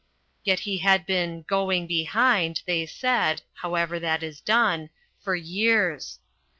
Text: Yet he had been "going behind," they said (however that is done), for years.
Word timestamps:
Yet 0.43 0.61
he 0.61 0.79
had 0.79 1.05
been 1.05 1.43
"going 1.43 1.85
behind," 1.85 2.63
they 2.65 2.87
said 2.87 3.43
(however 3.53 3.99
that 3.99 4.23
is 4.23 4.41
done), 4.41 4.89
for 5.19 5.35
years. 5.35 6.17